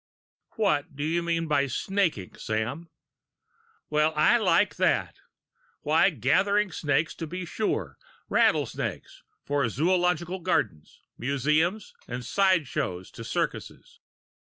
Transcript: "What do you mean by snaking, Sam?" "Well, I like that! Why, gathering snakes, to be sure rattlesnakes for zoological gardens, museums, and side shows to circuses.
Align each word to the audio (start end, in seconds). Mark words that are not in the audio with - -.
"What 0.55 0.95
do 0.95 1.03
you 1.03 1.21
mean 1.21 1.45
by 1.47 1.67
snaking, 1.67 2.33
Sam?" 2.35 2.89
"Well, 3.91 4.13
I 4.15 4.37
like 4.37 4.77
that! 4.77 5.17
Why, 5.81 6.09
gathering 6.09 6.71
snakes, 6.71 7.13
to 7.13 7.27
be 7.27 7.45
sure 7.45 7.99
rattlesnakes 8.27 9.21
for 9.45 9.69
zoological 9.69 10.39
gardens, 10.39 11.01
museums, 11.19 11.93
and 12.07 12.25
side 12.25 12.65
shows 12.67 13.11
to 13.11 13.23
circuses. 13.23 13.99